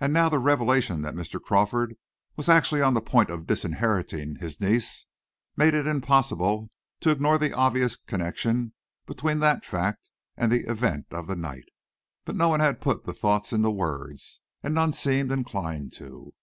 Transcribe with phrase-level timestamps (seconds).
[0.00, 1.40] And now the revelation that Mr.
[1.40, 1.94] Crawford
[2.34, 5.06] was actually on the point of disinheriting his niece
[5.56, 8.72] made it impossible to ignore the obvious connection
[9.06, 11.66] between that fact and the event of the night.
[12.24, 16.34] But no one had put the thought into words, and none seemed inclined to.